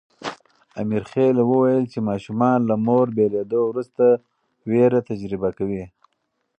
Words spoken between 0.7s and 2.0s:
امرخېل وویل چې